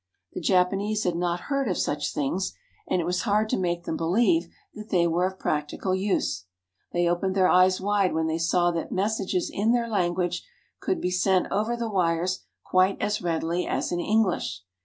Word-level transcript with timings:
The 0.33 0.41
Japanese 0.41 1.03
had 1.03 1.15
not 1.15 1.41
heard 1.41 1.67
of 1.67 1.77
such 1.77 2.11
things, 2.11 2.55
and 2.87 2.99
it 2.99 3.05
was 3.05 3.21
hard 3.21 3.49
to 3.49 3.55
make 3.57 3.83
them 3.83 3.97
believe 3.97 4.47
that 4.73 4.89
they 4.89 5.05
were 5.05 5.27
of 5.27 5.37
practical 5.37 5.93
use. 5.93 6.45
They 6.91 7.07
opened 7.07 7.35
their 7.35 7.47
eyes 7.47 7.79
wide 7.79 8.15
when 8.15 8.25
they 8.25 8.39
saw 8.39 8.71
that 8.71 8.91
mes 8.91 9.17
sages 9.17 9.51
in 9.53 9.73
their 9.73 9.87
language 9.87 10.43
could 10.79 11.01
be 11.01 11.11
sent 11.11 11.45
over 11.51 11.77
the 11.77 11.87
wires 11.87 12.39
quite 12.63 12.99
as 12.99 13.21
readily 13.21 13.67
as 13.67 13.91
in 13.91 13.99
English. 13.99 14.63